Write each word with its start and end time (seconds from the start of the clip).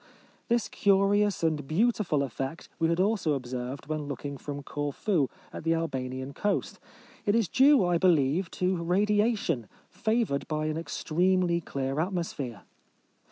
This 0.47 0.67
curious 0.67 1.43
and 1.43 1.67
beautiful 1.67 2.23
effect 2.23 2.69
we 2.79 2.89
had 2.89 2.99
also 2.99 3.33
observed 3.35 3.87
Avhen 3.87 4.07
looking 4.07 4.35
from 4.35 4.63
Corfu 4.63 5.29
at 5.53 5.63
the 5.63 5.75
Albanian 5.75 6.33
coast. 6.33 6.79
It 7.27 7.35
is 7.35 7.47
due, 7.47 7.85
I 7.85 7.99
believe, 7.99 8.49
to 8.57 8.77
radiation, 8.81 9.67
fa 9.91 10.25
voured 10.25 10.47
by 10.47 10.65
an 10.65 10.77
extremely 10.77 11.61
clear 11.61 11.97
atmo 11.97 12.25
sphere. 12.25 12.63